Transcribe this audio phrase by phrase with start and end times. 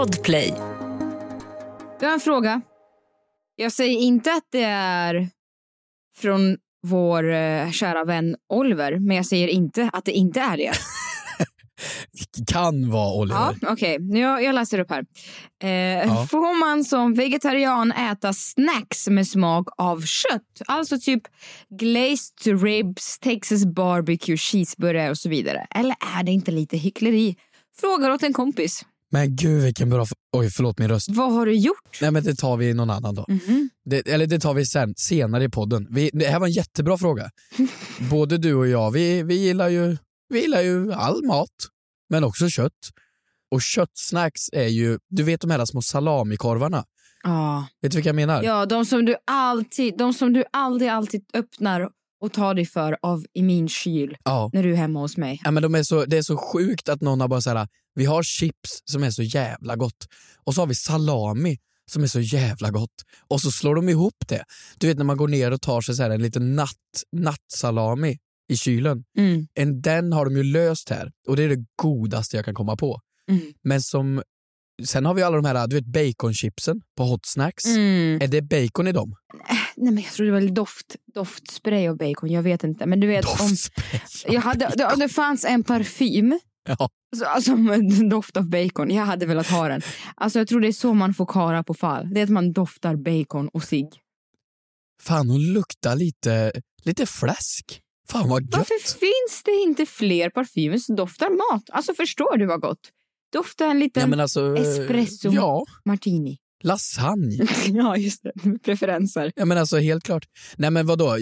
[0.00, 0.54] Podplay.
[2.00, 2.60] Du har en fråga.
[3.56, 5.28] Jag säger inte att det är
[6.16, 10.72] från vår eh, kära vän Oliver, men jag säger inte att det inte är det.
[12.52, 13.40] Kan vara Oliver.
[13.60, 14.20] Ja, Okej, okay.
[14.20, 15.04] jag, jag läser upp här.
[16.02, 20.62] Eh, Får man som vegetarian äta snacks med smak av kött?
[20.66, 21.22] Alltså typ
[21.80, 25.66] glazed ribs, Texas barbecue, cheeseburgare och så vidare.
[25.70, 27.36] Eller är det inte lite hyckleri?
[27.80, 28.84] Frågar åt en kompis.
[29.10, 30.06] Men gud vilken bra...
[30.32, 31.08] Oj, förlåt min röst.
[31.10, 31.98] Vad har du gjort?
[32.00, 33.24] Nej men det tar vi någon annan dag.
[33.28, 33.70] Mhm.
[33.84, 35.86] Det, eller det tar vi sen, senare i podden.
[35.90, 37.30] Vi, det här var en jättebra fråga.
[38.10, 39.96] Både du och jag, vi, vi, gillar ju,
[40.28, 41.50] vi gillar ju all mat,
[42.08, 42.72] men också kött.
[43.50, 46.84] Och köttsnacks är ju, du vet de här små salamikorvarna?
[47.22, 47.66] Ja.
[47.82, 48.42] Vet du vilka jag menar?
[48.42, 51.88] Ja, de som du alltid, de som du aldrig alltid öppnar
[52.20, 54.50] och tar dig för av i min kyl Ja.
[54.52, 55.40] när du är hemma hos mig.
[55.44, 57.68] Ja, men de är så, det är så sjukt att någon har bara så här,
[57.94, 60.06] vi har chips som är så jävla gott
[60.44, 61.58] och så har vi salami
[61.90, 62.94] som är så jävla gott
[63.28, 64.44] och så slår de ihop det.
[64.78, 68.18] Du vet när man går ner och tar sig så här en liten natt, nattsalami
[68.48, 69.04] i kylen.
[69.18, 69.46] Mm.
[69.54, 72.76] En, den har de ju löst här och det är det godaste jag kan komma
[72.76, 73.00] på.
[73.30, 73.52] Mm.
[73.62, 74.22] Men som,
[74.84, 77.66] sen har vi alla de här, du vet baconchipsen på hot snacks.
[77.66, 78.18] Mm.
[78.22, 79.14] Är det bacon i dem?
[79.76, 82.86] Nej, men jag tror det var doft, doftspray och bacon, jag vet inte.
[82.86, 83.56] Men du vet, om,
[84.26, 86.90] jag hade, det, det fanns en parfym Ja.
[87.16, 87.56] så- alltså,
[88.10, 88.90] doft av bacon.
[88.90, 89.82] Jag hade velat ha den.
[90.14, 92.14] Alltså, jag tror det är så man får kara på fall.
[92.14, 93.88] Det är att man doftar bacon och cigg.
[95.02, 96.52] Fan hon luktar lite,
[96.84, 97.80] lite fläsk.
[98.08, 98.50] Fan vad gött.
[98.56, 101.62] Varför finns det inte fler parfymer som doftar mat?
[101.70, 102.80] Alltså förstår du vad gott?
[103.32, 106.38] Dofta en liten Ja, alltså, espresso Ja, martini.
[106.62, 107.46] lasagne.
[107.66, 108.58] ja, just det.
[108.64, 109.32] Preferenser.
[109.36, 110.24] Ja men alltså helt klart.
[110.56, 111.16] Nej men vadå,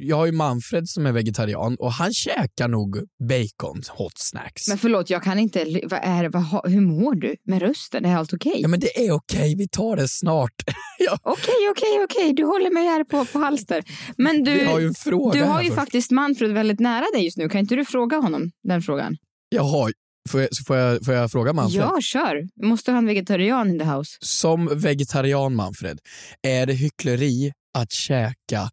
[0.00, 2.96] jag har ju Manfred som är vegetarian och han käkar nog
[3.28, 4.68] bacon hot snacks.
[4.68, 5.80] Men förlåt, jag kan inte...
[5.84, 8.04] Vad är, vad, har- hur mår du med rösten?
[8.04, 8.54] Är allt okej?
[8.58, 10.54] Ja men det är okej, vi tar det snart.
[10.98, 12.32] ja, Okej, okej, okej.
[12.32, 13.84] Du håller mig här på, på halster.
[14.16, 15.78] Men du, vi har ju en fråga du har ju först.
[15.80, 17.48] faktiskt Manfred väldigt nära dig just nu.
[17.48, 19.16] Kan inte du fråga honom den frågan?
[19.48, 19.90] Jaha,
[20.28, 21.82] får jag, får jag, får jag fråga Manfred?
[21.82, 22.48] Ja, kör.
[22.66, 24.18] Måste ha en vegetarian in the house.
[24.20, 25.98] Som vegetarian Manfred,
[26.42, 28.70] är det hyckleri att käka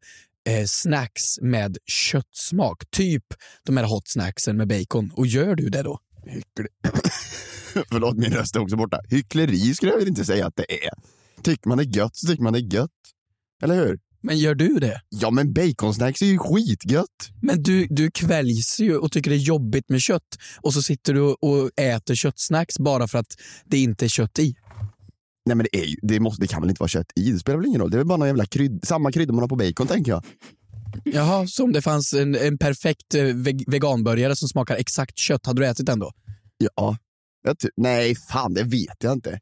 [0.50, 2.84] eh, snacks med köttsmak?
[2.92, 3.24] Typ
[3.66, 5.12] de här hot snacksen med bacon.
[5.16, 6.00] Och gör du det då?
[6.26, 6.70] Hyckleri.
[7.92, 9.02] Förlåt, min röst är också borta.
[9.10, 10.94] Hyckleri skulle jag väl inte säga att det är.
[11.44, 12.90] Tycker man det är gött så tycker man det är gött.
[13.64, 14.00] Eller hur?
[14.24, 15.02] Men gör du det?
[15.10, 17.30] Ja, men baconsnacks är ju skitgött.
[17.42, 21.14] Men du, du kväljs ju och tycker det är jobbigt med kött och så sitter
[21.14, 24.56] du och äter köttsnacks bara för att det inte är kött i.
[25.46, 27.32] Nej, men det, är ju, det, måste, det kan väl inte vara kött i?
[27.32, 27.90] Det spelar väl ingen roll?
[27.92, 30.26] Det är väl bara någon jävla krydd, samma krydda man har på bacon, tänker jag.
[31.04, 35.46] Jaha, så om det fanns en, en perfekt eh, veg- veganburgare som smakar exakt kött,
[35.46, 36.12] hade du ätit den då?
[36.58, 36.98] Ja.
[37.78, 39.40] Nej, fan, det vet jag inte.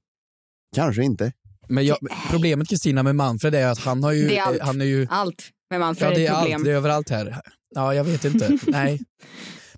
[0.75, 1.31] Kanske inte.
[1.69, 1.97] Men jag,
[2.29, 4.27] problemet Kristina med Manfred är att han har ju...
[4.27, 4.61] Det är allt.
[4.61, 7.41] Han är ju Allt med Manfred ja, det är är allt, det är överallt här.
[7.75, 8.57] Ja, jag vet inte.
[8.67, 8.99] Nej.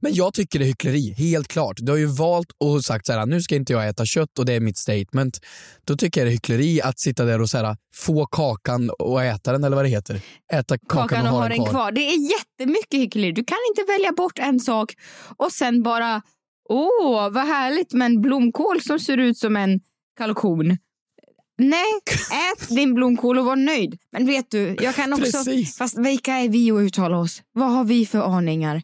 [0.02, 1.76] Men jag tycker det är hyckleri, helt klart.
[1.80, 4.46] Du har ju valt och sagt så här, nu ska inte jag äta kött och
[4.46, 5.40] det är mitt statement.
[5.84, 9.24] Då tycker jag det är hyckleri att sitta där och så här, få kakan och
[9.24, 10.22] äta den, eller vad det heter.
[10.54, 11.92] Äta kakan, Kakan och ha den kvar.
[11.92, 13.32] Det är jättemycket hyckleri.
[13.32, 14.94] Du kan inte välja bort en sak
[15.38, 16.22] och sen bara
[16.70, 19.80] åh, vad härligt med en blomkål som ser ut som en
[20.18, 20.78] kalkon.
[21.58, 21.84] Nej,
[22.54, 23.98] ät din blomkål och var nöjd.
[24.12, 25.24] Men vet du, jag kan också...
[25.32, 25.78] Precis.
[25.78, 27.42] Fast vilka är vi att uttala oss?
[27.54, 28.82] Vad har vi för aningar?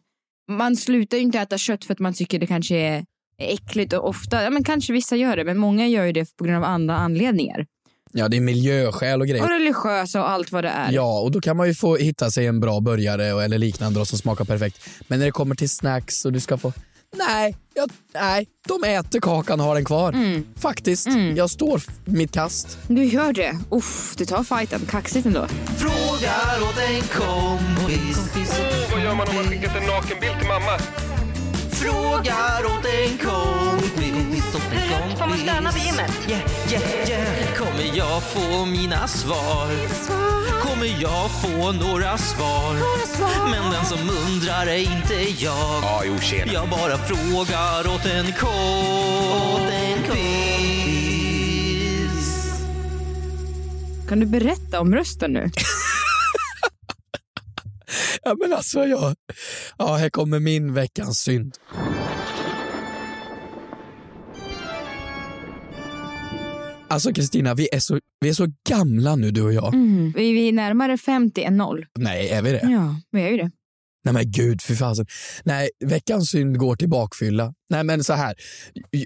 [0.50, 3.04] Man slutar ju inte äta kött för att man tycker det kanske är
[3.38, 6.44] äckligt och ofta, ja men kanske vissa gör det, men många gör ju det på
[6.44, 7.66] grund av andra anledningar.
[8.12, 9.42] Ja, det är miljöskäl och grejer.
[9.44, 10.92] Och religiösa och allt vad det är.
[10.92, 14.00] Ja, och då kan man ju få hitta sig en bra burgare och- eller liknande
[14.00, 14.88] då, som smakar perfekt.
[15.08, 16.72] Men när det kommer till snacks och du ska få...
[17.16, 20.12] Nej, jag, nej de äter kakan och har den kvar.
[20.12, 20.46] Mm.
[20.56, 21.08] Faktiskt.
[21.36, 22.78] Jag står mitt kast.
[22.88, 23.58] Du gör det.
[23.70, 24.80] Uff, du tar fighten.
[24.90, 25.46] Kaxigt ändå.
[25.78, 28.18] Frågar åt en kompis.
[28.92, 30.78] Vad gör man om man skickat en nakenbild till mamma?
[31.72, 34.17] Frågar åt en kompis.
[35.28, 36.10] Man stöna vid gymmet?
[36.28, 36.42] Yeah,
[36.72, 37.54] yeah, yeah.
[37.56, 39.68] Kommer jag få mina svar?
[40.60, 42.74] Kommer jag få några svar?
[43.50, 45.14] Men den som undrar är inte
[45.44, 45.82] jag.
[45.82, 46.52] Ja, jo, tjena.
[46.52, 48.48] Jag bara frågar åt en kompis.
[54.08, 55.50] Kan du berätta om rösten nu?
[58.22, 59.14] Ja, men alltså, jag...
[59.78, 61.54] Ja, här kommer min veckans synd.
[66.90, 69.74] Alltså Kristina, vi, är så, vi är så gamla nu du och jag.
[69.74, 70.12] Mm.
[70.16, 71.86] Vi vi är närmare 50 än noll.
[71.98, 72.68] Nej, är vi det?
[72.70, 73.50] Ja, vi är ju det.
[74.04, 75.06] Nej men gud, för fasen.
[75.44, 77.54] Nej, veckans synd går till bakfylla.
[77.70, 78.34] Nej men så här,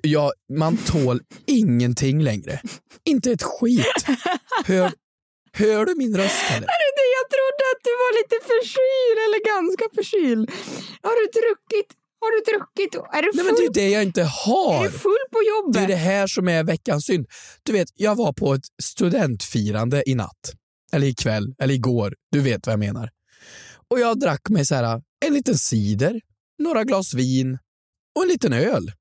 [0.03, 2.61] jag, man tål ingenting längre.
[3.05, 4.07] Inte ett skit.
[4.67, 4.93] Hör,
[5.53, 6.49] hör du min röst?
[6.49, 10.51] Det jag trodde att du var lite förkyld eller ganska förkyld.
[11.03, 11.91] Har du druckit?
[12.23, 12.95] Har du druckit?
[12.95, 14.85] Är du Nej men det är full, det jag inte är har.
[14.85, 15.83] du full på Det jobbet?
[15.83, 17.27] är det här som är veckans synd.
[17.63, 20.53] Du vet, jag var på ett studentfirande i natt.
[20.93, 22.15] Eller ikväll, eller igår.
[22.33, 23.11] Du vet vad jag menar.
[23.91, 26.21] Och jag drack mig så här, en liten cider,
[26.59, 27.59] några glas vin
[28.17, 28.93] och en liten öl.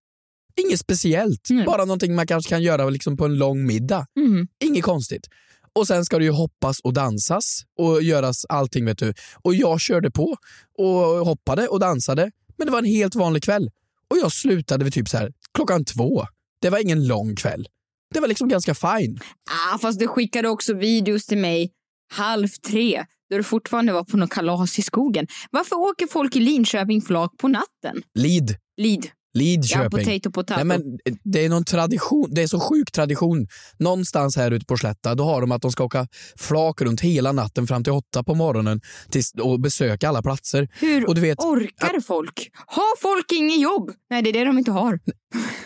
[0.55, 1.65] Inget speciellt, Nej.
[1.65, 4.05] bara någonting man kanske kan göra liksom på en lång middag.
[4.19, 4.47] Mhm.
[4.63, 5.27] Inget konstigt.
[5.75, 9.13] Och sen ska det ju hoppas och dansas och göras allting vet du.
[9.43, 10.35] Och jag körde på
[10.77, 10.95] och
[11.25, 12.31] hoppade och dansade.
[12.57, 13.69] Men det var en helt vanlig kväll.
[14.09, 16.25] Och jag slutade vid typ så här klockan två.
[16.61, 17.67] Det var ingen lång kväll.
[18.13, 19.19] Det var liksom ganska fine.
[19.49, 21.71] Ah, fast du skickade också videos till mig
[22.13, 25.27] halv tre då du fortfarande var på något kalas i skogen.
[25.51, 28.03] Varför åker folk i Linköping flak på natten?
[28.19, 29.09] Lid, Lid.
[29.33, 29.89] Ja, Lidköping.
[29.89, 30.63] potato, potato.
[30.63, 33.47] Nej, men det är någon tradition, det är så sjuk tradition.
[33.77, 36.07] Någonstans här ute på Slätta, då har de att de ska åka
[36.37, 40.67] flak runt hela natten fram till åtta på morgonen tills, och besöka alla platser.
[40.71, 42.49] Hur Och du vet, orkar folk?
[42.67, 43.91] Har folk inget jobb?
[44.09, 44.99] Nej, det är det de inte har.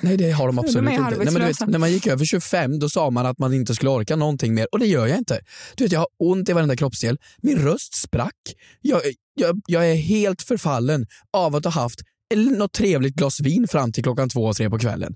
[0.01, 1.17] nej det har de absolut är inte.
[1.17, 3.75] Nej, men du vet, när man gick över 25 då sa man att man inte
[3.75, 5.39] skulle orka någonting mer och det gör jag inte.
[5.75, 8.35] Du vet, jag har ont i varenda kroppsdel, min röst sprack.
[8.81, 9.01] Jag,
[9.35, 12.01] jag, jag är helt förfallen av att ha haft
[12.36, 15.16] något trevligt glas vin fram till klockan två och tre på kvällen.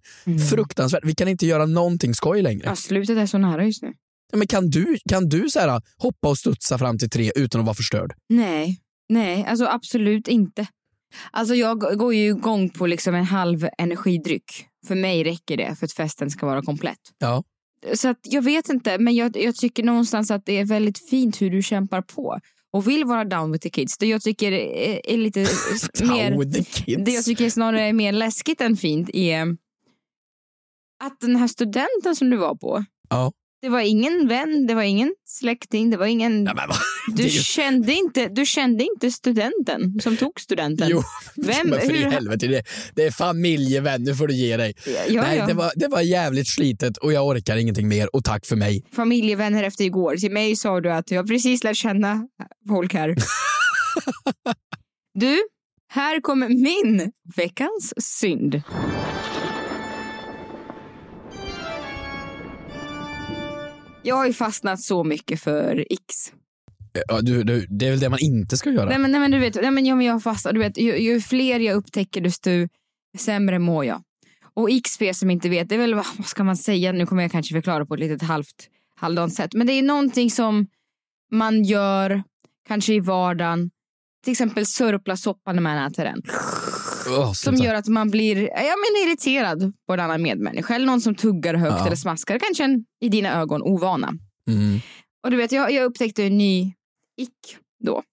[0.49, 1.05] Fruktansvärt.
[1.05, 2.63] Vi kan inte göra någonting skoj längre.
[2.65, 3.93] Ja, slutet är så nära just nu.
[4.31, 7.61] Ja, Men kan du, kan du så här, hoppa och studsa fram till tre utan
[7.61, 8.13] att vara förstörd?
[8.29, 8.79] Nej,
[9.09, 10.67] nej, alltså absolut inte.
[11.31, 14.65] Alltså jag går ju igång på liksom en halv energidryck.
[14.87, 16.99] För mig räcker det för att festen ska vara komplett.
[17.19, 17.43] Ja.
[17.93, 21.41] Så att jag vet inte, men jag, jag tycker någonstans att det är väldigt fint
[21.41, 22.39] hur du kämpar på
[22.71, 23.97] och vill vara down with the kids.
[23.97, 25.39] Det jag tycker är, är lite
[26.03, 26.45] mer...
[27.05, 29.57] Det jag tycker snarare är mer läskigt än fint är
[31.03, 33.31] att den här studenten som du var på, Ja.
[33.61, 36.45] Det var ingen vän, det var ingen släkting, det var ingen...
[36.45, 36.69] Ja, men
[37.15, 40.87] Du, det kände inte, du kände inte studenten som tog studenten?
[40.91, 41.03] Jo,
[41.35, 42.63] Vem, men för i hur, helvete, det,
[42.95, 44.73] det är familjevänner får du ge dig.
[45.09, 45.45] ja, Nej, ja.
[45.45, 48.85] Det, var, det var jävligt slitet och jag orkar ingenting mer och tack för mig.
[48.91, 50.15] Familjevänner efter igår.
[50.15, 52.27] Till mig sa du att jag precis lärt känna
[52.67, 53.15] folk här.
[55.19, 55.37] du,
[55.91, 58.61] här kommer min veckans synd.
[64.03, 66.33] Jag har ju fastnat så mycket för X.
[67.07, 68.89] Ja, du, du, det är väl det man inte ska göra.
[68.89, 70.53] Nej men, nej, men du vet, nej, men, ja, men jag har fastnat.
[70.53, 72.49] Du vet, ju, ju fler jag upptäcker desto
[73.17, 74.01] sämre mår jag.
[74.53, 77.05] Och X för er som inte vet, det är väl, vad ska man säga, nu
[77.05, 79.53] kommer jag kanske förklara på ett litet halvt halvdant sätt.
[79.53, 80.67] Men det är någonting som
[81.31, 82.23] man gör,
[82.67, 83.69] kanske i vardagen.
[84.23, 86.21] Till exempel sörpla soppa när man äter den.
[87.35, 90.75] Som gör att man blir ja, men irriterad på en annan medmänniska.
[90.75, 91.85] Eller någon som tuggar högt Ja.
[91.85, 92.39] eller smaskar.
[92.39, 94.13] Kanske en, i dina ögon, ovana.
[94.47, 94.79] Mm.
[95.23, 96.73] Och du vet, jag, jag upptäckte en ny
[97.17, 98.03] ick då.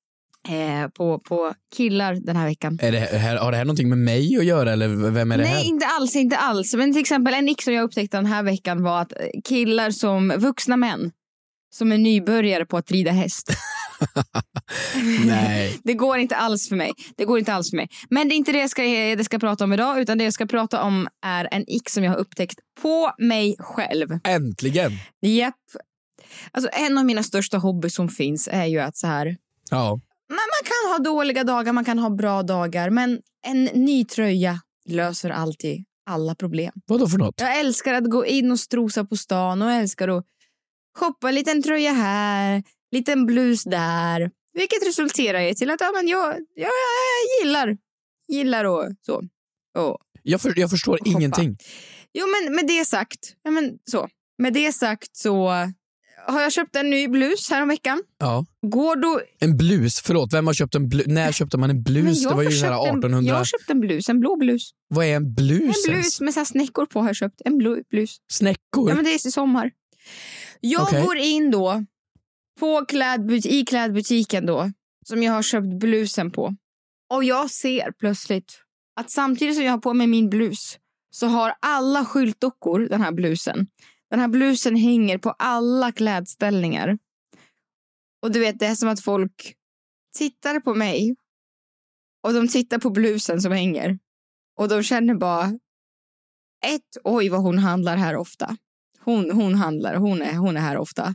[0.49, 2.79] Eh, på, på killar den här veckan.
[2.83, 5.45] Är det, här, har det här någonting med mig att göra eller vem är det
[5.45, 5.65] Nej, här?
[5.65, 6.75] inte alls, inte alls.
[6.75, 9.91] Men till exempel en ick som jag upptäckte den här veckan var att eh, killar
[9.91, 11.11] som, vuxna män,
[11.75, 13.49] som är nybörjare på att rida häst.
[15.27, 15.81] Nej.
[15.85, 16.93] Det går inte alls för mig.
[17.17, 17.89] Det går inte alls för mig.
[18.11, 20.33] Men det är inte det jag ska, det ska prata om idag, utan det jag
[20.33, 24.19] ska prata om är en ick som jag har upptäckt på mig själv.
[24.25, 24.93] Äntligen.
[25.21, 25.55] Japp.
[26.51, 29.37] Alltså en av mina största hobbys som finns är ju att så här
[29.71, 29.89] Ja.
[30.29, 34.61] man, man kan ha dåliga dagar, man kan ha bra dagar, men en ny tröja
[34.89, 36.73] löser alltid alla problem.
[36.87, 37.35] Vad för något?
[37.41, 40.25] Jag älskar att gå in och strosa på stan och älskar att
[40.99, 42.63] shoppa en liten tröja här,
[42.97, 44.31] liten blus där.
[44.55, 47.77] Vilket resulterar i till att ja, men jag, jag, jag gillar,
[48.29, 49.15] gillar och så.
[49.79, 51.11] Och, Jag, för, jag förstår Hoppa.
[51.11, 51.57] ingenting.
[52.13, 54.09] jo, men med det sagt, ja, men så.
[54.39, 55.49] Med det sagt så
[56.29, 58.03] har jag köpt en ny blus här om veckan.
[58.19, 58.47] Ja.
[58.67, 61.07] Går då En blus, förlåt, vem har köpt en blus?
[61.07, 62.23] När köpte man en blus?
[62.23, 63.29] Det var ju har så här köpt en- 1800.
[63.33, 64.71] Jag har köpt en blus, en blå blus.
[64.89, 65.61] Vad är en blus?
[65.61, 65.87] En ens?
[65.87, 67.41] blus med så snäckor på har jag köpt.
[67.45, 68.17] En blå blus.
[68.33, 68.89] Snäckor?
[68.91, 69.71] Ja, men det är i sommar.
[70.61, 71.03] Jag Okej.
[71.05, 71.85] går in då
[72.61, 74.71] på klädbut- i klädbutiken då
[75.07, 76.57] som jag har köpt blusen på.
[77.15, 78.63] Och jag ser plötsligt
[79.01, 80.79] att samtidigt som jag har på mig min blus
[81.11, 83.67] så har alla skyltdockor den här blusen.
[84.11, 86.99] Den här blusen hänger på alla klädställningar.
[88.23, 89.55] Och du vet, det är som att folk
[90.19, 91.17] tittar på mig
[92.23, 93.99] och de tittar på blusen som hänger.
[94.59, 95.47] Och de känner bara
[96.67, 98.57] ett, oj vad hon handlar här ofta.
[99.01, 101.15] Hon, hon handlar, hon är, hon är här ofta.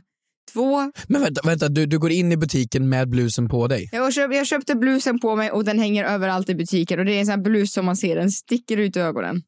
[0.52, 3.88] Två, Men vänta, vänta du, du går in i butiken med blusen på dig?
[3.92, 7.12] jag, köp, jag köpte blusen på mig och den hänger överallt i butiken och det
[7.12, 9.42] är en sån här blus som man ser, den sticker ut i ögonen.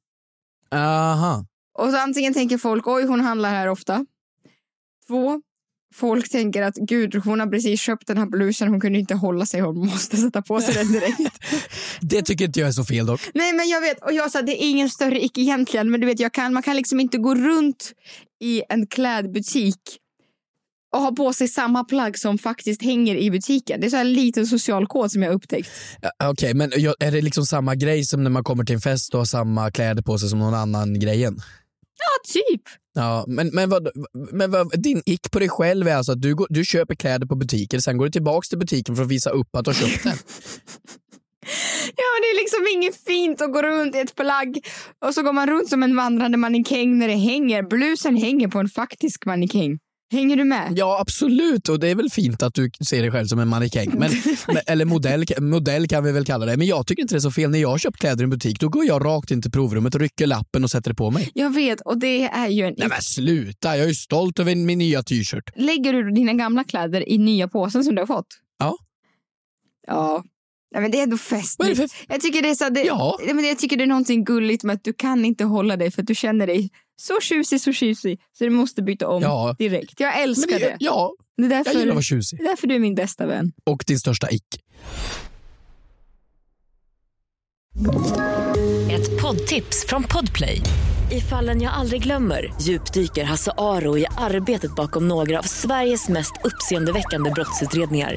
[0.71, 1.47] Aha.
[1.79, 4.07] Och så antingen tänker folk, oj hon handlar här ofta.
[5.07, 5.43] Två,
[5.95, 9.47] folk tänker att gud hon har precis köpt den här blusen, hon kunde inte hålla
[9.47, 11.19] sig, hon måste sätta på sig den direkt.
[12.01, 13.21] Det tycker inte jag är så fel dock.
[13.35, 16.07] Nej men jag vet, och jag sa det är ingen större ick egentligen men du
[16.07, 17.93] vet jag kan, man kan liksom inte gå runt
[18.41, 19.81] i en klädbutik
[20.95, 23.81] och ha på sig samma plagg som faktiskt hänger i butiken.
[23.81, 25.71] Det är så en liten social kod som jag upptäckt.
[26.25, 29.15] Okej, men jag- är det liksom samma grej som när man kommer till en fest
[29.15, 31.37] och har samma kläder på sig som någon annan grejen?
[31.99, 32.63] Ja, typ.
[32.95, 33.89] Ja, men, men, vad,
[34.33, 37.27] men vad, din ick på dig själv är alltså att du, går, du köper kläder
[37.27, 39.75] på butiker, sen går du tillbaks till butiken för att visa upp att du har
[39.75, 40.17] köpt den.
[41.97, 44.59] Ja, men det är liksom inget fint att gå runt i ett plagg
[45.07, 47.63] och så går man runt som en vandrande mannekäng när det hänger.
[47.63, 49.79] Blusen hänger på en faktisk mannekäng.
[50.15, 50.73] Hänger du med?
[50.77, 51.69] Ja, absolut.
[51.69, 53.91] Och det är väl fint att du ser dig själv som en mannekäng.
[53.99, 54.11] Men,
[54.67, 56.57] eller modell, modell kan vi väl kalla det.
[56.57, 57.51] Men jag tycker inte det är så fel.
[57.51, 59.95] När jag har köpt kläder i en butik, då går jag rakt in till provrummet,
[59.95, 61.31] rycker lappen och sätter det på mig.
[61.35, 64.55] Jag vet, och det är ju en Nej men sluta, jag är ju stolt över
[64.55, 65.51] min nya t-shirt.
[65.57, 68.27] Lägger du dina gamla kläder i nya påsen som du har fått?
[68.59, 68.77] Ja.
[69.87, 70.25] Ja.
[70.73, 71.89] Nej, men det är ändå är för...
[72.09, 73.19] Jag tycker det är så det, Ja.
[73.25, 76.03] Men jag tycker det är någonting gulligt med att du kan inte hålla dig för
[76.03, 79.55] att du känner dig så tjusig, så tjusig så du måste byta om Ja.
[79.59, 80.01] direkt.
[80.01, 80.77] Jag älskar det, det.
[80.81, 82.39] ja, Det är, jag gillar därför, att vara tjusig.
[82.39, 83.53] det är därför du är min bästa vän.
[83.65, 84.45] Och din största ick.
[88.91, 90.61] Ett poddtips från Podplay.
[91.13, 96.33] I fallen jag aldrig glömmer djupdyker Hasse Aro i arbetet bakom några av Sveriges mest
[96.45, 98.17] uppseendeväckande brottsutredningar.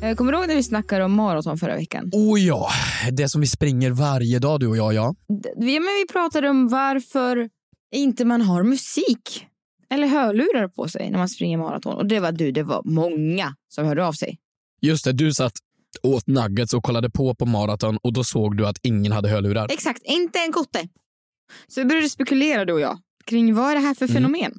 [0.00, 2.10] Kommer du ihåg när vi snackade om maraton förra veckan?
[2.12, 2.68] Oh ja,
[3.12, 5.14] det som vi springer varje dag du och jag, ja.
[5.56, 7.48] Vi, men vi pratade om varför
[7.94, 9.46] inte man har musik
[9.90, 11.96] eller hörlurar på sig när man springer maraton.
[11.96, 14.38] Och det var du, det var många som hörde av sig.
[14.80, 15.52] Just det, du satt
[16.02, 19.66] åt nuggets och kollade på på maraton och då såg du att ingen hade hörlurar.
[19.70, 20.88] Exakt, inte en kotte.
[21.68, 24.52] Så vi började spekulera du och jag kring vad är det här för fenomen?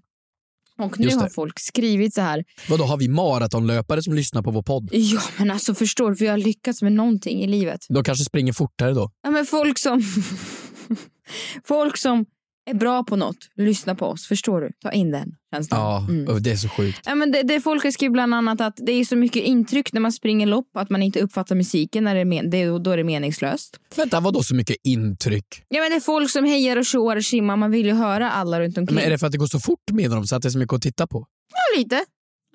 [0.80, 2.44] Och nu har folk skrivit så här.
[2.70, 4.90] Vadå, har vi maratonlöpare som lyssnar på vår podd?
[4.92, 7.86] Ja, men alltså förstår vi har lyckats med någonting i livet.
[7.90, 9.12] De kanske springer fortare då.
[9.24, 10.02] Ja, men folk som...
[11.64, 12.26] folk som
[12.70, 14.28] är bra på något, lyssna på oss.
[14.28, 14.70] Förstår du?
[14.84, 15.80] Ta in den känslan.
[15.82, 16.44] Ja, Mm.
[16.44, 17.02] det är så sjukt.
[17.06, 19.94] Ja, men det, det folk har skrivit bland annat att det är så mycket intryck
[19.94, 22.92] när man springer lopp att man inte uppfattar musiken när det är, men, det, då
[22.92, 23.80] är det meningslöst.
[23.96, 25.46] Vänta, vadå så mycket intryck?
[25.68, 27.56] Ja, men det är folk som hejar och tjoar och simmar.
[27.56, 28.96] Man vill ju höra alla runt omkring.
[28.96, 30.50] Men är det för att det går så fort menar de så att det är
[30.50, 31.26] så mycket att titta på?
[31.54, 32.06] Ja, lite.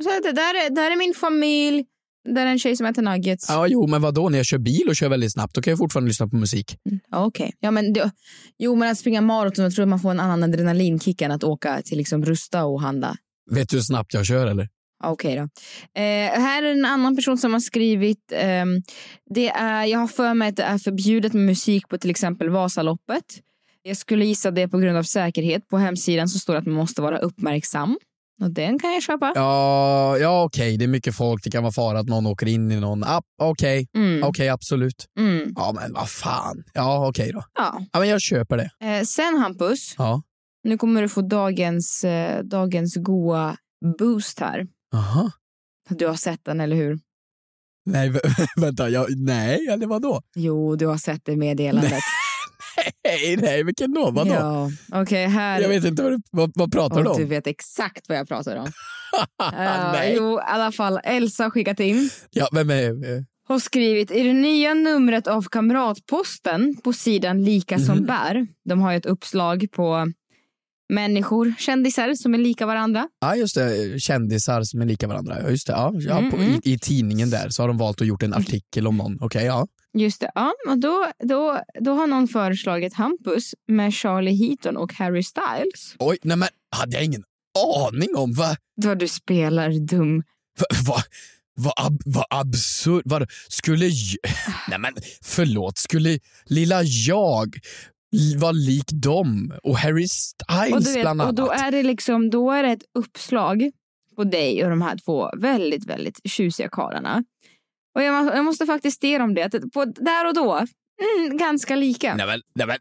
[0.02, 1.84] Så det där, är, där är min familj.
[2.24, 3.46] Där är en tjej som äter nuggets.
[3.48, 5.78] Ja, jo, men vadå, när jag kör bil och kör väldigt snabbt då kan jag
[5.78, 6.76] fortfarande lyssna på musik.
[7.10, 7.52] Ja, okej.
[7.60, 8.10] Ja, men det,
[8.58, 11.82] jo, men att springa maraton, jag tror man får en annan adrenalinkick än att åka
[11.82, 13.16] till liksom Rusta och handla.
[13.50, 14.68] Vet du hur snabbt jag kör eller?
[15.04, 15.42] Okej då.
[16.00, 18.32] Eh, här är en annan person som har skrivit.
[18.32, 18.82] ehm,
[19.34, 22.48] det är, jag har för mig att det är förbjudet med musik på till exempel
[22.50, 23.24] Vasaloppet.
[23.82, 25.68] Jag skulle gissa det på grund av säkerhet.
[25.68, 27.98] På hemsidan så står det att man måste vara uppmärksam.
[28.42, 29.32] Och den kan jag köpa.
[29.34, 32.72] Ja, ja okej, det är mycket folk, det kan vara fara att någon åker in
[32.72, 33.04] i någon.
[33.04, 34.22] Ah, okej, Mm.
[34.24, 35.06] okej, absolut.
[35.18, 35.52] Mm.
[35.56, 36.64] Ja, men vad fan.
[36.74, 37.42] Ja, okej då.
[37.58, 37.80] Ja.
[37.92, 38.70] Ja, men jag köper det.
[38.98, 40.22] Eh, sen Hampus, Ja.
[40.64, 43.56] nu kommer du få dagens, eh, dagens goa
[43.98, 44.66] boost här.
[44.94, 45.30] Aha.
[45.88, 46.98] Du har sett den, eller hur?
[47.86, 48.20] Nej, vä-
[48.56, 50.20] vänta, jag, nej, eller vadå?
[50.36, 51.90] Jo, du har sett det meddelandet.
[51.92, 52.00] Nej,
[53.38, 54.10] nej, vilken då?
[54.10, 54.30] Vadå?
[54.34, 55.60] Ja, okej, här.
[55.60, 57.20] Jag vet inte vad, du- vad, vad pratar du Och om.
[57.20, 58.66] du vet exakt vad jag pratar om.
[59.38, 60.14] Ja, nej.
[60.18, 61.00] jo, i alla fall.
[61.04, 62.10] Elsa har skickat in.
[62.30, 63.24] Ja, vem är...
[63.48, 68.06] Har skrivit i det nya numret av Kamratposten på sidan Lika som Mhm.
[68.06, 68.46] bär.
[68.68, 70.12] De har ju ett uppslag på
[70.92, 73.08] människor, kändisar som är lika varandra.
[73.20, 74.00] Ja, just det.
[74.02, 75.38] Kändisar som är lika varandra.
[75.42, 75.72] Ja, just det.
[75.72, 76.60] Ja, ja, Mm, på, mm.
[76.64, 79.18] i, I tidningen där så har de valt att gjort en artikel om någon.
[79.20, 79.66] Okej, ja.
[79.98, 80.30] Just det.
[80.34, 85.94] Ja, och då, då, då har någon föreslagit Hampus med Charlie Heaton och Harry Styles.
[85.98, 87.22] Oj, nej men hade jag ingen
[87.88, 88.32] aning om.
[88.32, 90.22] Va, Då du spelar dum.
[90.58, 91.02] va, va,
[91.56, 93.02] vad ab, va absurd.
[93.04, 94.18] Vad, skulle jag...
[94.68, 97.58] Nej men förlåt, skulle lilla jag
[98.38, 99.52] vara lik dem?
[99.62, 101.36] Och Harry Och, Styles du vet, bland och annat.
[101.36, 103.70] då är det liksom, då är det ett uppslag
[104.16, 107.24] på dig och de här två väldigt, väldigt tjusiga karlarna.
[107.94, 112.14] Och jag, jag måste faktiskt ge dem det, på, där och då, mm, ganska lika.
[112.14, 112.78] Nej men, nej, men,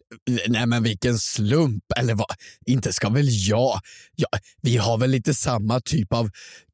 [0.48, 1.84] nej men vilken slump.
[2.00, 2.36] Eller vad?
[2.66, 3.80] Inte ska väl jag...
[4.16, 4.28] Ja,
[4.62, 6.30] vi har väl lite samma typ av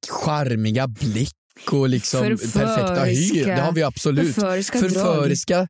[0.09, 1.33] charmiga blick
[1.71, 3.45] och liksom Förföriska- perfekta hyr.
[3.45, 4.35] Det har vi absolut.
[4.35, 4.91] förföriska drag.
[4.91, 5.67] Förföriska.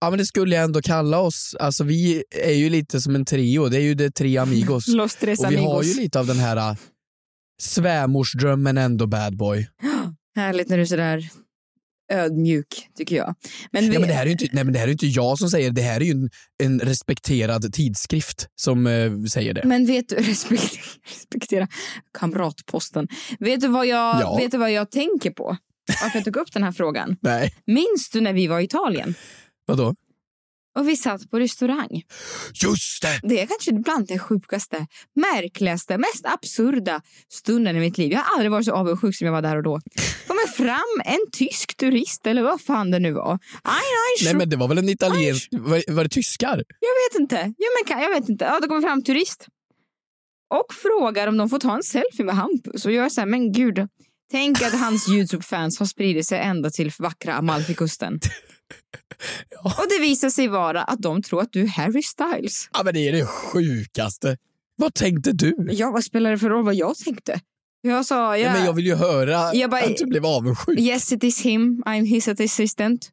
[0.00, 1.56] Ja men det skulle jag ändå kalla oss.
[1.60, 3.68] Alltså vi är ju lite som en trio.
[3.68, 4.88] Det är ju det tre amigos.
[4.94, 5.96] Los tres och vi har amigos.
[5.96, 6.76] ju lite av den här äh,
[7.62, 9.68] svärmorsdrömmen ändå bad boy.
[10.36, 11.28] Härligt när du är sådär
[12.12, 12.66] ödmjuk,
[12.96, 13.34] tycker jag.
[13.70, 15.06] Men, vi, Ja, men det här är ju inte, nej, men det här är inte
[15.06, 15.74] jag som säger det.
[15.80, 16.30] Det här är ju en,
[16.62, 19.62] en respekterad tidskrift som eh, säger det.
[19.64, 21.68] Men vet du, respektera, respektera
[22.18, 23.08] kamratposten.
[23.38, 24.36] Vet du, vad jag, Ja.
[24.36, 25.56] vet du vad jag tänker på?
[26.02, 27.16] Varför jag tog upp den här frågan?
[27.22, 29.14] Nej, Minns du när vi var i Italien
[29.66, 29.94] vadå?
[30.74, 32.02] Och vi satt på restaurang?
[32.64, 33.20] Just det!
[33.22, 37.02] Det är kanske bland den sjukaste, märkligaste, mest absurda
[37.32, 38.12] stunden i mitt liv.
[38.12, 39.80] Jag har aldrig varit så avundsjuk som jag var där och då.
[40.26, 43.38] kommer fram en tysk turist, eller vad fan det nu var.
[43.62, 45.48] Aj, Nej men det var väl en italiensk...
[45.52, 46.62] Var, var det tyskar?
[46.80, 47.54] Jag vet inte.
[47.58, 48.44] Ja, men jag vet inte.
[48.44, 49.46] Ja, det kommer fram turist.
[50.50, 52.84] Och frågar om de får ta en selfie med Hampus.
[52.84, 53.88] Och jag här, men gud.
[54.30, 58.20] Tänk att hans Youtube-fans har spridit sig ända till vackra Amalfikusten.
[59.64, 62.68] Och det visar sig vara att de tror att du är Harry Styles.
[62.72, 64.36] Ja men det är det sjukaste.
[64.76, 65.68] Vad tänkte du?
[65.70, 67.40] Ja, vad spelar det för roll vad jag tänkte?
[67.80, 68.44] Jag sa, Ja.
[68.46, 70.78] ja, men jag vill ju höra Jag bara- att du blev avundsjuk.
[70.80, 73.10] yes it is him, I'm his assistant.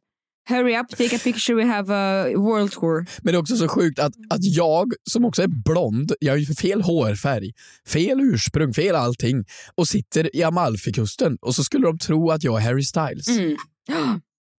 [0.48, 3.06] Hurry up, take a picture, we have a world tour.
[3.22, 6.36] Men det är också så sjukt att, att jag, som också är blond, jag har
[6.38, 7.52] ju fel hårfärg,
[7.88, 12.56] fel ursprung, fel allting och sitter i Amalfikusten och så skulle de tro att jag
[12.60, 13.28] är Harry Styles.
[13.28, 13.56] Mm.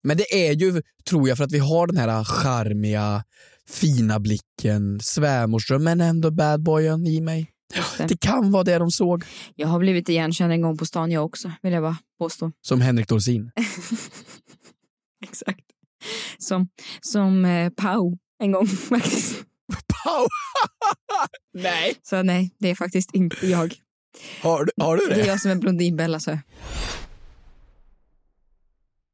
[0.03, 3.23] Men det är ju, tror jag, för att vi har den här charmiga,
[3.69, 7.51] fina blicken, svärmorsdrömmen men ändå badboyen i mig.
[7.97, 8.07] Det.
[8.07, 9.23] Det kan vara det de såg.
[9.55, 12.51] Jag har blivit igenkänd en gång på stan jag också, vill jag bara påstå.
[12.61, 13.51] Som Henrik Dorsin.
[15.23, 15.65] Exakt.
[16.37, 16.69] Som,
[17.01, 19.35] som eh, Pau en gång faktiskt.
[19.87, 20.27] Pau!
[21.53, 21.95] Nej.
[22.03, 23.73] Så nej, det är faktiskt inte jag.
[24.41, 25.25] Har du, har du Det är det?
[25.27, 26.19] jag som är Blondinbella.
[26.19, 26.39] Så.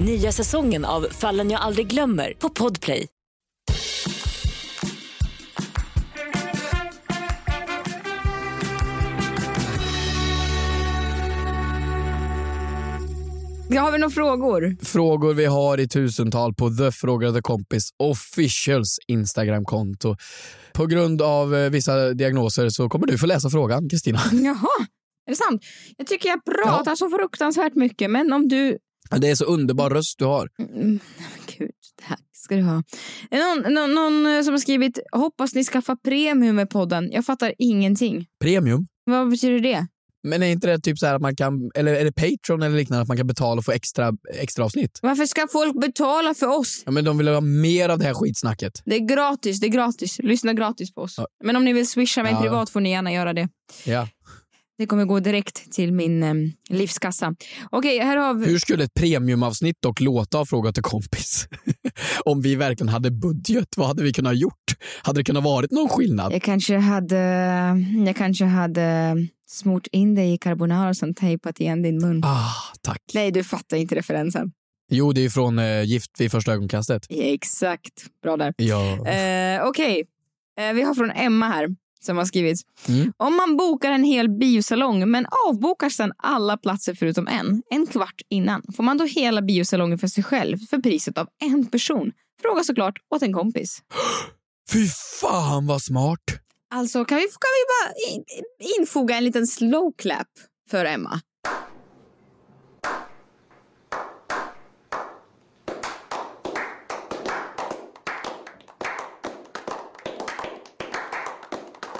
[0.00, 3.06] Nya säsongen av Fallen jag aldrig glömmer på Podplay.
[13.78, 14.84] Har vi några frågor?
[14.84, 20.16] Frågor vi har i tusental på The Frågade Kompis Officials Instagramkonto.
[20.72, 24.20] På grund av eh, vissa diagnoser så kommer du få läsa frågan, Kristina.
[24.32, 24.86] Jaha,
[25.26, 25.62] är det sant?
[25.96, 28.78] Jag tycker jag pratar så fruktansvärt mycket, men om du...
[29.20, 30.48] Det är så underbar röst du har.
[30.58, 30.98] Mm, men
[31.58, 31.70] Gud,
[32.08, 32.82] tack ska du ha.
[33.30, 37.10] Någon, någon, någon eh, som har skrivit hoppas ni skaffar premium med podden.
[37.12, 38.26] Jag fattar ingenting.
[38.40, 38.86] Premium.
[39.04, 39.86] Vad betyder det?
[40.26, 43.02] Men är inte det typ så att man kan, eller är det Patreon eller liknande,
[43.02, 44.98] att man kan betala och få extra, extra avsnitt?
[45.02, 46.82] Varför ska folk betala för oss?
[46.86, 48.72] Ja, men de vill ha mer av det här skitsnacket.
[48.84, 50.18] Det är gratis, det är gratis.
[50.18, 51.14] Lyssna gratis på oss.
[51.16, 51.26] Ja.
[51.44, 52.40] Men om ni vill swisha mig Ja.
[52.42, 53.48] privat får ni gärna göra det.
[53.84, 54.08] Ja.
[54.78, 56.34] Det kommer gå direkt till min eh,
[56.68, 57.34] livskassa.
[57.70, 58.46] Okej, här har vi...
[58.46, 61.48] Hur skulle ett premiumavsnitt dock låta av Fråga till kompis?
[62.24, 64.74] Om vi verkligen hade budget, vad hade vi kunnat gjort?
[65.02, 66.32] Hade det kunnat varit någon skillnad?
[66.32, 67.16] Jag kanske hade,
[68.06, 72.22] jag kanske hade smort in dig i carbonara och sen tejpat igen din mun.
[72.24, 73.02] Ah, tack.
[73.14, 74.52] Nej, du fattar inte referensen.
[74.90, 77.06] Jo, det är från eh, Gift vid första ögonkastet.
[77.10, 78.54] Exakt, bra där.
[78.56, 79.08] Ja.
[79.08, 80.04] Eh, Okej,
[80.60, 81.68] eh, vi har från Emma här
[82.04, 82.58] som har skrivit.
[82.88, 83.12] Mm.
[83.16, 88.20] Om man bokar en hel biosalong men avbokar sedan alla platser förutom en, en kvart
[88.30, 92.12] innan, får man då hela biosalongen för sig själv för priset av en person?
[92.42, 93.78] Fråga såklart åt en kompis.
[94.72, 94.86] Fy
[95.20, 96.20] fan vad smart!
[96.74, 98.24] Alltså, kan vi, kan vi bara in,
[98.78, 100.28] infoga en liten slow clap
[100.70, 101.20] för Emma?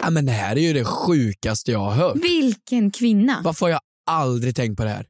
[0.04, 2.16] Ja, men det här är ju det sjukaste jag har hört.
[2.16, 3.40] Vilken kvinna!
[3.44, 5.06] Varför har jag aldrig tänkt på det här?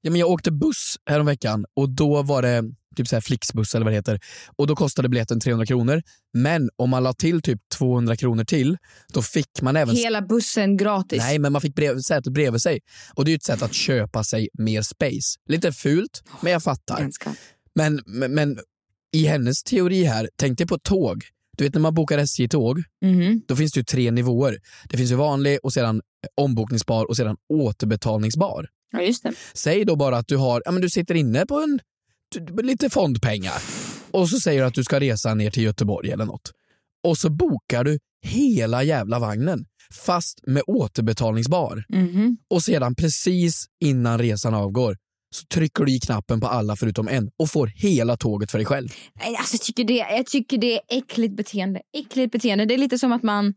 [0.00, 2.64] Ja, men jag åkte buss häromveckan och då var det
[2.96, 4.20] typ så här Flixbus eller vad det heter.
[4.56, 6.02] Och då kostade biljetten 300 kronor.
[6.34, 8.76] Men om man la till typ 200 kronor till,
[9.12, 9.96] då fick man även...
[9.96, 11.18] Hela bussen gratis.
[11.18, 12.80] Nej, men man fick brev, sätet bredvid sig.
[13.14, 15.38] Och det är ju ett sätt att köpa sig mer space.
[15.48, 17.10] Lite fult, men jag fattar.
[17.74, 18.58] Men, men, men
[19.12, 21.24] i hennes teori här, tänk dig på tåg.
[21.58, 23.42] Du vet när man bokar SJ-tåg, Mhm.
[23.48, 24.58] då finns det ju tre nivåer.
[24.88, 26.00] Det finns ju vanlig och sedan
[26.40, 28.66] ombokningsbar och sedan återbetalningsbar.
[28.92, 29.32] Ja, just det.
[29.54, 31.80] Säg då bara att du har, ja men du sitter inne på en,
[32.62, 33.62] lite fondpengar
[34.10, 36.52] och så säger du att du ska resa ner till Göteborg eller något.
[37.04, 41.84] Och så bokar du hela jävla vagnen fast med återbetalningsbar.
[41.88, 42.36] Mhm.
[42.50, 44.96] Och sedan precis innan resan avgår
[45.30, 48.64] så trycker du i knappen på alla förutom en och får hela tåget för dig
[48.66, 48.88] själv.
[49.14, 51.80] Nej, alltså, jag, tycker det, jag tycker det är äckligt beteende.
[51.98, 52.64] Äckligt beteende.
[52.64, 53.54] Det är lite som att man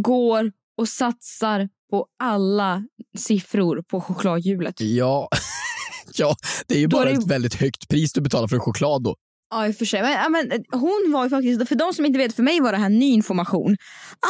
[0.00, 2.84] går och satsar på alla
[3.18, 4.80] siffror på chokladhjulet.
[4.80, 5.28] Ja,
[6.14, 9.02] ja det är ju Då bara det- ett väldigt högt pris du betalar för choklad
[9.02, 9.16] då.
[9.50, 10.02] Ja, i och för sig.
[10.02, 12.72] Men, men, eh, hon var ju faktiskt, för de som inte vet, för mig var
[12.72, 13.72] det här ny information.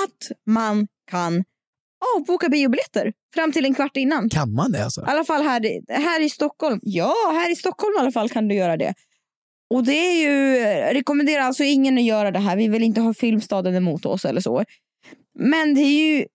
[0.06, 1.44] Att man kan
[2.16, 4.28] avboka biobiljetter fram till en kvart innan.
[4.28, 5.00] Kan man det alltså?
[5.00, 5.60] I alla fall här,
[5.92, 6.80] här i Stockholm.
[6.82, 8.94] Ja, här i Stockholm i alla fall kan du göra det.
[9.74, 12.56] Och det är ju, jag rekommenderar alltså ingen att göra det här.
[12.56, 14.64] Vi vill inte ha Filmstaden emot oss eller så.
[15.38, 16.26] Men det är ju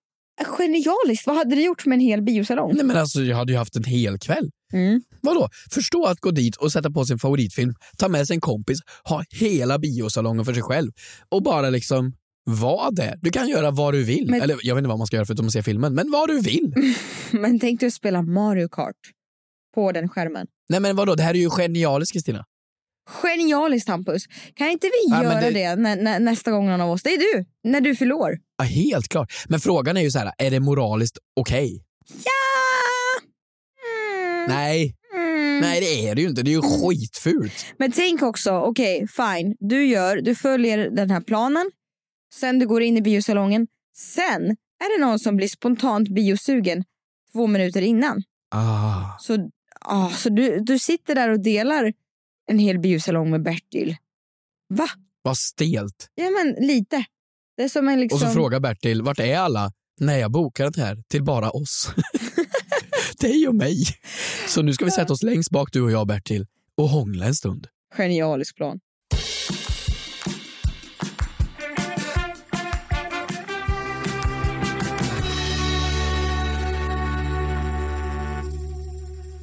[0.45, 1.28] genialiskt.
[1.28, 2.71] Vad hade du gjort med en hel biosalong?
[2.76, 4.52] Nej men alltså jag hade ju haft en hel kväll.
[4.73, 5.02] Mm.
[5.21, 5.49] Vadå?
[5.71, 9.23] Förstå att gå dit och sätta på sin favoritfilm, ta med sig en kompis, ha
[9.39, 10.91] hela biosalongen för sig själv
[11.30, 12.13] och bara liksom
[12.45, 13.17] vara där.
[13.21, 14.29] Du kan göra vad du vill.
[14.32, 16.29] Men- Eller jag vet inte vad man ska göra förutom att se filmen, men vad
[16.29, 16.73] du vill.
[17.32, 18.95] Men tänk dig att spela Mario Kart
[19.75, 20.47] på den skärmen.
[20.69, 22.45] Nej men vadå, det här är ju genialiskt Kristina.
[23.23, 24.23] Genialiskt Hampus.
[24.56, 27.03] Kan inte vi Ja, göra det, det- nä, nä, nästa gång någon av oss?
[27.03, 28.38] Det är du, när du fyller år.
[28.58, 29.34] Ja, helt klart.
[29.49, 31.84] Men frågan är ju så här, är det moraliskt okej?
[32.23, 32.32] Ja!
[34.38, 34.47] Mm.
[34.47, 34.95] Nej.
[35.15, 35.60] Mm.
[35.60, 37.65] Nej det är det ju inte, det är ju skitfult.
[37.79, 41.71] Men tänk också, okej fine, du gör, du följer den här planen,
[42.39, 44.41] sen du går in i biosalongen, sen
[44.84, 46.84] är det någon som blir spontant biosugen
[47.32, 48.24] två minuter innan.
[48.52, 49.17] Ah.
[49.19, 49.50] Så,
[49.82, 51.93] ah, så du, du sitter där och delar
[52.48, 53.96] en hel biosalong med Bertil.
[54.69, 54.88] Va?
[55.22, 56.10] Vad stelt.
[56.15, 57.06] Ja men lite.
[57.58, 58.15] Det är som en liksom...
[58.15, 59.72] Och så frågar Bertil, vart är alla?
[60.00, 61.91] Nej, jag bokade det här till bara oss.
[63.19, 63.84] Dig och mig.
[64.48, 66.46] Så nu ska vi sätta oss längst bak, du och jag Bertil,
[66.78, 67.67] och hångla en stund.
[67.96, 68.80] Genialisk plan.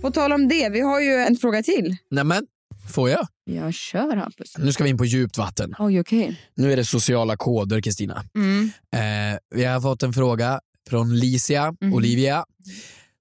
[0.00, 1.96] På tal om det, vi har ju en fråga till.
[2.10, 2.46] Nämen,
[2.94, 3.26] får jag?
[3.44, 4.58] Jag kör Hampus.
[4.58, 5.74] Nu ska vi in på djupt vatten.
[5.78, 6.40] Oj, okej.
[6.54, 8.24] Nu är det sociala koder, Kristina.
[8.34, 8.64] Mm.
[8.94, 11.94] Eh, vi har fått en fråga från Licia, Mhm.
[11.94, 12.44] Olivia.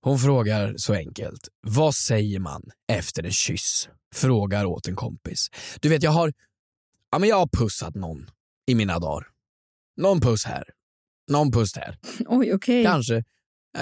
[0.02, 1.48] Hon frågar så enkelt.
[1.68, 2.62] Vad säger man
[2.92, 3.90] efter en kyss?
[4.16, 5.48] Frågar åt en kompis.
[5.82, 6.34] Du vet, jag har,
[7.12, 8.30] ja, men jag har pussat någon
[8.68, 9.28] i mina dagar.
[9.98, 10.64] Någon puss här,
[11.32, 11.98] någon puss där.
[12.28, 12.84] Oj, okej.
[12.84, 13.24] Kanske,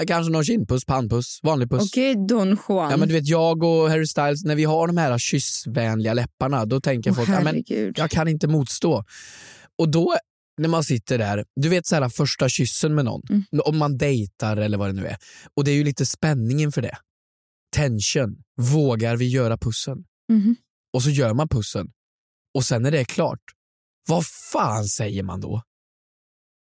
[0.06, 1.90] kanske någon kindpuss, pannpuss, vanlig puss.
[1.92, 2.90] Okej, Don Juan.
[2.90, 6.64] Ja, men du vet, jag och Harry Styles, när vi har de här kyssvänliga läpparna,
[6.64, 7.98] då tänker Åh, folk, ja, herregud.
[7.98, 9.04] jag kan inte motstå.
[9.78, 10.14] Och då
[10.60, 13.42] när man sitter där, du vet så här, första kyssen med någon, Mm.
[13.64, 15.16] om man dejtar eller vad det nu är.
[15.56, 16.96] Och det är ju lite spänning inför det.
[17.76, 19.98] Tension, vågar vi göra pussen?
[20.32, 20.56] Mhm.
[20.92, 21.86] Och så gör man pussen.
[22.54, 23.40] Och sen när det är klart,
[24.08, 25.62] vad fan säger man då?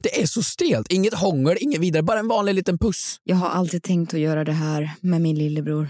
[0.04, 3.20] Det är så stelt, inget hångel, inget vidare, bara en vanlig liten puss.
[3.24, 5.84] Jag har alltid tänkt att göra det här med min lillebror.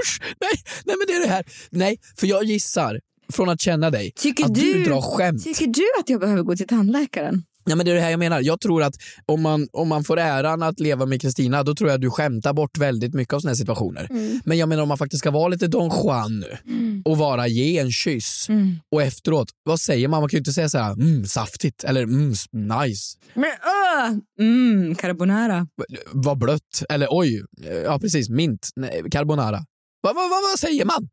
[0.00, 0.50] Usch, nej,
[0.84, 1.44] nej men det är det här.
[1.70, 3.00] Nej, för jag gissar,
[3.32, 5.44] från att känna dig, Tycker att du, du drar skämt.
[5.44, 7.44] Tycker du att jag behöver gå till tandläkaren?
[7.68, 8.40] Ja, men det är det här jag menar.
[8.40, 8.94] Jag tror att
[9.26, 12.10] om man, om man får äran att leva med Kristina, då tror jag att du
[12.10, 14.08] skämtar bort väldigt mycket av såna här situationer.
[14.44, 16.58] Men jag menar om man faktiskt ska vara lite Don Juan nu
[17.04, 18.76] och bara ge en kyss Mm.
[18.92, 20.20] och efteråt, vad säger man?
[20.20, 24.12] Man kan ju inte säga så här, mm, saftigt eller mm, nice, Men öh!
[24.40, 25.66] Mm, carbonara.
[26.12, 27.44] vad blött eller oj,
[27.84, 29.64] ja precis, mint, nej, carbonara.
[30.00, 31.08] Vad, vad, vad, vad säger man?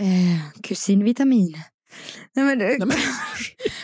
[0.00, 1.54] Eh, kusinvitamin.
[2.34, 2.88] Nej men, du, Nej, men,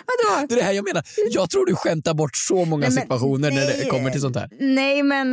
[0.06, 0.46] vadå?
[0.48, 1.04] det är det här jag menar.
[1.30, 3.88] Jag tror du skämtar bort så många Nej, men- situationer när det nej.
[3.88, 4.48] kommer till sånt här.
[4.60, 5.32] Nej men...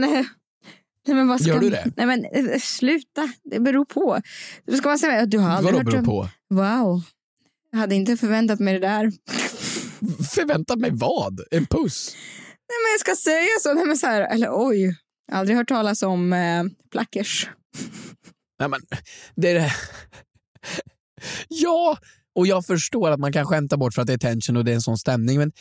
[1.08, 1.92] Nej, men vad ska Gör du det?
[1.98, 4.22] Nej men eh, sluta, det beror på.
[4.78, 6.06] Ska man säga att du har aldrig Vadå beror om...
[6.06, 6.30] på?
[6.50, 7.02] Wow.
[7.72, 9.12] Jag hade inte förväntat mig det där.
[10.36, 11.40] Förvänta mig vad?
[11.52, 12.16] En puss?
[12.70, 13.74] Nej men jag ska säga så.
[13.74, 14.96] Nej, men så här, eller oj.
[15.32, 17.50] Aldrig hört talas om eh, plackers.
[18.60, 18.82] Nej, men,
[19.36, 19.72] det är det.
[21.48, 21.98] Ja,
[22.36, 24.72] och jag förstår att man kan skämta bort för att det är tension och det
[24.72, 25.52] är en sån stämning, men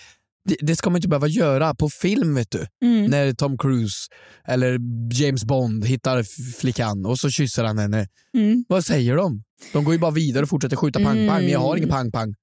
[0.48, 2.66] det, det ska man inte behöva göra på film vet du.
[2.84, 3.10] Mm.
[3.10, 4.08] När Tom Cruise
[4.48, 4.78] eller
[5.12, 6.22] James Bond hittar
[6.60, 8.08] flickan och så kysser han henne.
[8.34, 8.64] Mm.
[8.68, 9.42] Vad säger de?
[9.72, 12.34] De går ju bara vidare och fortsätter skjuta pang-pang, men jag har ingen pang-pang.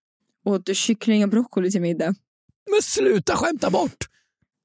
[0.46, 2.16] Åt du kyckling och broccoli till middag?
[2.72, 4.08] Men sluta skämta bort!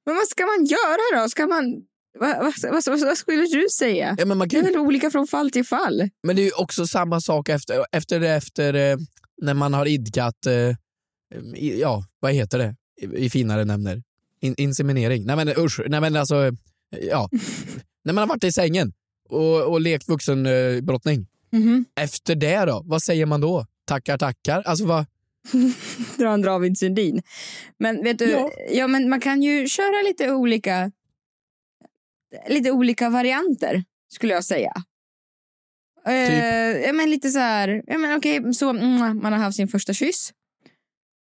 [0.06, 1.28] Men vad ska man göra då?
[1.28, 1.82] Ska man...
[2.18, 4.16] Vad, vad, vad, vad, skulle du säga?
[4.18, 6.08] Ja, men, man Det är kan, väl olika från fall till fall?
[6.22, 8.96] men det är ju också samma sak efter, efter, efter eh,
[9.42, 10.70] när man har idkat, eh,
[11.54, 14.02] i- ja vad heter det i, i finare nämner?
[14.40, 15.24] In, inseminering?
[15.26, 16.50] Nej men usch, nej men alltså,
[17.10, 17.28] ja.
[18.04, 18.92] när man har varit i sängen
[19.28, 21.26] och, och lekt vuxen eh, brottning.
[21.52, 21.84] Mhm.
[22.00, 23.66] Efter det då, vad säger man då?
[23.84, 24.62] Tackar tackar?
[24.62, 25.06] Alltså vad?
[26.18, 27.22] Dra en David Sundin.
[27.78, 28.50] Men vet du, ja.
[28.70, 28.86] Ja.
[28.86, 30.92] men man kan ju köra lite olika
[32.48, 34.72] lite olika varianter skulle jag säga.
[36.06, 39.68] Eh, ja, men lite så här, ja, men okej, så mm, man har haft sin
[39.68, 40.32] första kyss.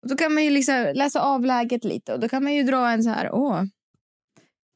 [0.04, 2.64] Och då kan man ju liksom läsa av läget lite och då kan man ju
[2.64, 3.64] dra en så här, åh,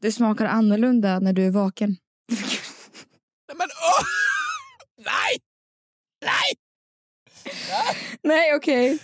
[0.01, 1.97] det smakar annorlunda när du är vaken.
[3.47, 4.05] Nej, men åh!
[5.05, 5.38] Nej!
[6.25, 6.53] Nej!
[8.23, 8.99] Nej, okej.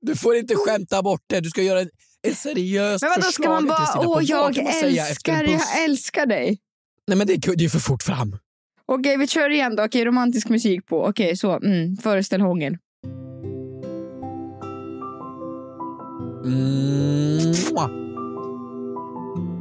[0.00, 1.90] Du får inte skämta bort det, du ska göra ett,
[2.22, 3.44] ett seriöst Men vadå, förslag.
[3.44, 6.58] ska man bara, åh, jag älskar, jag älskar dig.
[7.06, 8.36] Nej men det är det är för fort fram.
[8.92, 9.84] Okej, vi kör igen då.
[9.84, 11.04] Okej, romantisk musik på.
[11.04, 11.56] Okej, så.
[11.56, 12.76] Mm, föreställ hångel.
[16.44, 17.54] Mm.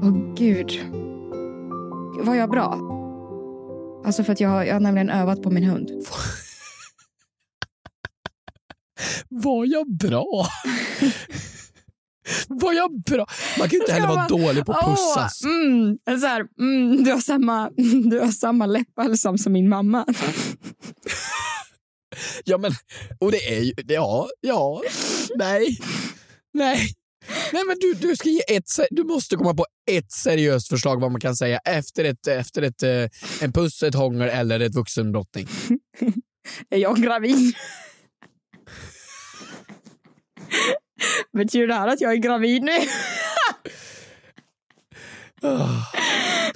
[0.04, 0.72] Åh gud.
[2.24, 2.80] Var jag bra?
[4.06, 5.90] Alltså för att jag, har- jag har nämligen övat på min hund.
[9.30, 10.46] Var jag bra?
[12.48, 13.28] Var jag bra?
[13.60, 15.42] Man kan inte heller vara dålig på att pussas.
[15.46, 17.70] Åh, mm, så här, mm, du, har samma,
[18.10, 20.06] du har samma läppbalsam som min mamma.
[22.46, 22.72] Ja men,
[23.20, 24.82] och det är ju, ja, ja,
[25.36, 25.78] nej,
[26.54, 26.94] nej.
[27.54, 31.12] Nej men du, du ska ge ett, du måste komma på ett seriöst förslag vad
[31.12, 33.10] man kan säga efter, ett, efter ett, eh,
[33.42, 35.48] en puss, ett hångel eller ett vuxenbrottning.
[36.70, 37.56] Är jag gravid?
[41.38, 42.72] Betyder det här att jag är gravid nu?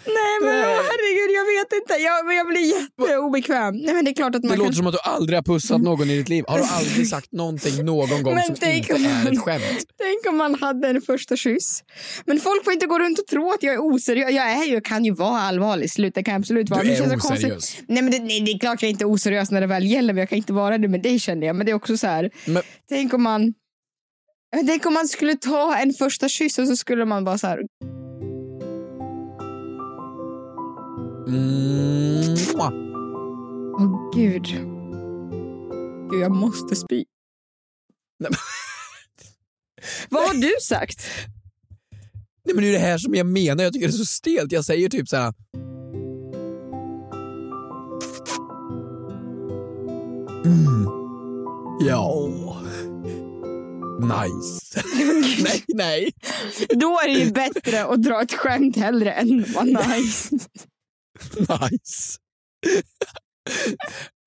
[0.05, 1.93] Nej men herregud, jag vet inte.
[1.93, 3.75] Jag, men jag blir jätteobekväm.
[3.77, 4.65] Nej men det är klart att man Det kan...
[4.65, 6.43] låter som att du aldrig har pussat någon i ditt liv.
[6.47, 9.63] Har du aldrig sagt någonting någon gång Men som tänk inte om är ett skämt?
[9.97, 11.83] Tänk om man hade en första kyss.
[12.25, 14.31] Men folk får inte gå runt och tro att jag är oseriös.
[14.31, 15.91] Jag, är ju, kan ju vara allvarlig.
[15.91, 16.81] Sluta kan jag absolut vara.
[16.81, 17.45] Du Det är känns så konstigt.
[17.47, 17.77] oseriös.
[17.87, 20.13] Nej, men det, nej, det är klart jag inte är oseriös när det väl gäller.
[20.13, 21.55] Men jag kan inte vara det med dig känner jag.
[21.55, 22.29] Men det är också så här.
[22.45, 23.53] Men, Tänk om man...
[24.51, 27.47] Men Tänk om man skulle ta en första kyss och så skulle man bara så
[27.47, 27.61] här.
[31.27, 32.35] mm.
[33.79, 34.45] Åh gud.
[36.11, 37.05] Gud, jag måste spy.
[38.19, 38.31] Nej,
[40.09, 41.07] Vad har du sagt?
[42.45, 44.51] Nej men det är det här som jag menar, jag tycker det är så stelt.
[44.51, 45.33] Jag säger typ så här.
[50.45, 50.85] Mm.
[51.87, 52.10] Ja.
[54.01, 54.83] Nice.
[55.43, 56.11] nej, nej.
[56.69, 60.35] Då är det ju bättre att dra ett skämt hellre än vad nice.
[61.37, 62.17] Nice.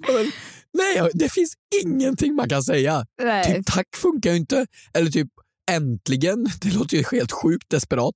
[0.06, 0.32] Men,
[0.72, 3.06] nej, det finns ingenting man kan säga.
[3.22, 3.54] Nej.
[3.54, 4.66] Typ tack funkar ju inte.
[4.94, 5.28] Eller typ
[5.70, 6.46] äntligen.
[6.60, 8.14] Det låter ju helt sjukt desperat.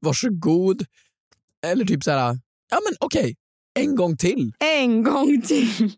[0.00, 0.84] Varsågod.
[1.66, 2.38] Eller typ så här.
[2.70, 3.34] Ja men okej,
[3.74, 4.52] en gång till.
[4.58, 5.92] En gång till.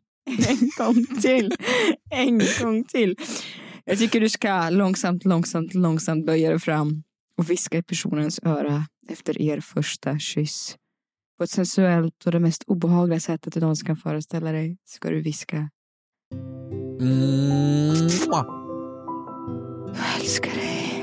[0.48, 1.56] En gång till.
[2.10, 3.16] En gång till.
[3.88, 7.02] Jag tycker du ska långsamt, långsamt, långsamt böja dig fram
[7.38, 10.76] och viska i personens öra efter er första kyss.
[11.38, 15.22] På ett sensuellt och det mest obehagliga sättet du någonsin kan föreställa dig ska du
[15.22, 15.70] viska.
[17.00, 18.08] Mm.
[19.94, 20.96] Jag älskar dig.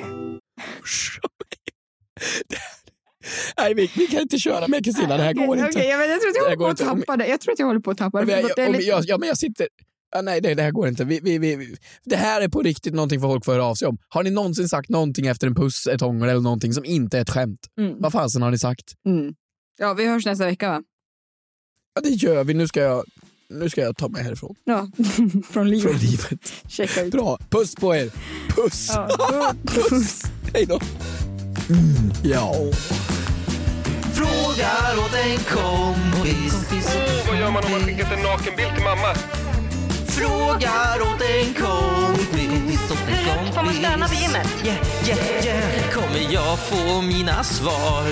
[3.58, 5.80] Nej, vi, vi kan inte köra med Kristina, det här går Okej, inte.
[5.80, 7.28] jag, vet, jag tror att jag håller på att tappa det.
[7.28, 8.42] Jag tror att jag håller på att tappa det.
[8.58, 9.68] Jag, jag, ja, men jag sitter...
[10.16, 11.04] Ja, nej, det, det här går inte.
[11.06, 13.76] Vi, vi, vi, vi- det här är på riktigt någonting för folk får höra av
[13.76, 13.98] sig om.
[14.10, 17.22] Har ni någonsin sagt någonting efter en puss, ett hångel eller någonting som inte är
[17.22, 17.60] ett skämt?
[17.80, 17.96] Mm.
[18.00, 18.84] Vad fasen har ni sagt?
[19.08, 19.34] Mm.
[19.80, 20.82] Ja, vi hörs nästa vecka va?
[21.96, 22.54] Ja, det gör vi.
[22.54, 23.04] Nu ska jag,
[23.50, 24.56] nu ska jag ta mig härifrån.
[24.64, 24.88] Ja,
[25.50, 25.92] från livet.
[25.92, 26.54] Från livet.
[26.68, 27.12] Checka ut.
[27.12, 27.38] Bra.
[27.50, 28.10] Puss på er.
[28.56, 28.90] Puss.
[28.94, 30.24] Ja, Puss.
[30.54, 30.80] Hej då.
[31.70, 32.54] Mm, ja.
[34.14, 36.54] Frågar åt en kompis.
[36.96, 39.16] Åh, vad gör man om man skickat en nakenbild till mamma?
[40.16, 42.92] Frågar åt en kompis.
[42.92, 43.56] Åt en kompis.
[43.56, 44.48] Får man stanna vid gymmet?
[44.66, 45.92] Yeah, yeah, yeah.
[45.94, 48.04] Kommer jag få mina svar?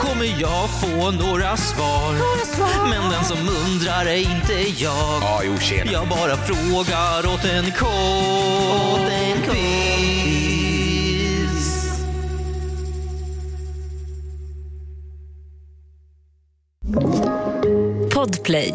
[0.00, 2.14] Kommer jag få några svar?
[2.90, 5.22] Men den som undrar är inte jag.
[5.22, 5.92] Ja, jo, tjena.
[5.92, 7.96] Jag bara frågar åt en kompis.
[18.14, 18.74] Podplay